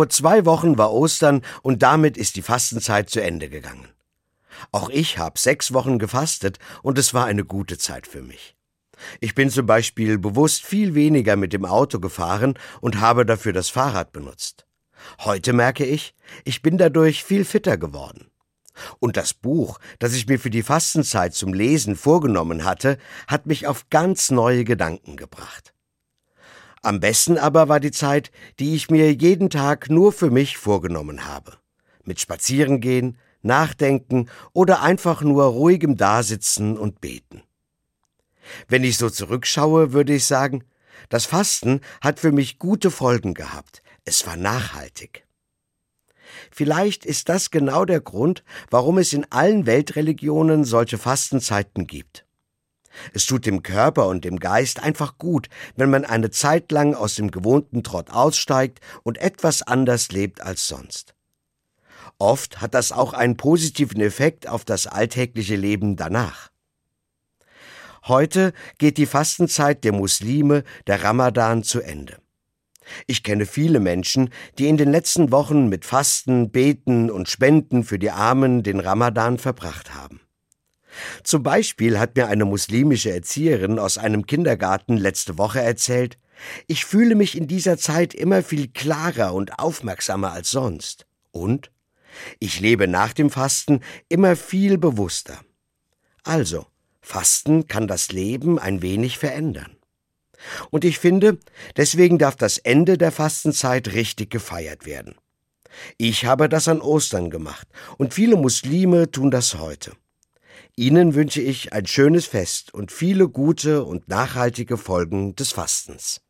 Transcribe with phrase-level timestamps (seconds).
[0.00, 3.86] Vor zwei Wochen war Ostern und damit ist die Fastenzeit zu Ende gegangen.
[4.72, 8.56] Auch ich habe sechs Wochen gefastet und es war eine gute Zeit für mich.
[9.20, 13.68] Ich bin zum Beispiel bewusst viel weniger mit dem Auto gefahren und habe dafür das
[13.68, 14.64] Fahrrad benutzt.
[15.20, 16.14] Heute merke ich,
[16.46, 18.30] ich bin dadurch viel fitter geworden.
[19.00, 22.96] Und das Buch, das ich mir für die Fastenzeit zum Lesen vorgenommen hatte,
[23.26, 25.74] hat mich auf ganz neue Gedanken gebracht.
[26.82, 31.26] Am besten aber war die Zeit, die ich mir jeden Tag nur für mich vorgenommen
[31.26, 31.58] habe.
[32.04, 37.42] Mit Spazierengehen, Nachdenken oder einfach nur ruhigem Dasitzen und Beten.
[38.68, 40.64] Wenn ich so zurückschaue, würde ich sagen,
[41.10, 43.82] das Fasten hat für mich gute Folgen gehabt.
[44.04, 45.26] Es war nachhaltig.
[46.50, 52.24] Vielleicht ist das genau der Grund, warum es in allen Weltreligionen solche Fastenzeiten gibt.
[53.12, 57.14] Es tut dem Körper und dem Geist einfach gut, wenn man eine Zeit lang aus
[57.14, 61.14] dem gewohnten Trott aussteigt und etwas anders lebt als sonst.
[62.18, 66.50] Oft hat das auch einen positiven Effekt auf das alltägliche Leben danach.
[68.06, 72.18] Heute geht die Fastenzeit der Muslime, der Ramadan, zu Ende.
[73.06, 77.98] Ich kenne viele Menschen, die in den letzten Wochen mit Fasten, Beten und Spenden für
[77.98, 80.20] die Armen den Ramadan verbracht haben.
[81.22, 86.18] Zum Beispiel hat mir eine muslimische Erzieherin aus einem Kindergarten letzte Woche erzählt,
[86.66, 91.06] ich fühle mich in dieser Zeit immer viel klarer und aufmerksamer als sonst.
[91.32, 91.70] Und
[92.38, 95.38] ich lebe nach dem Fasten immer viel bewusster.
[96.22, 96.66] Also,
[97.00, 99.76] Fasten kann das Leben ein wenig verändern.
[100.70, 101.38] Und ich finde,
[101.76, 105.14] deswegen darf das Ende der Fastenzeit richtig gefeiert werden.
[105.98, 109.92] Ich habe das an Ostern gemacht und viele Muslime tun das heute.
[110.76, 116.20] Ihnen wünsche ich ein schönes Fest und viele gute und nachhaltige Folgen des Fastens.